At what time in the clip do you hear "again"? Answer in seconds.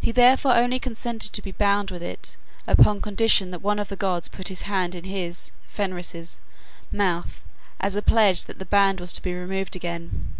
9.76-10.34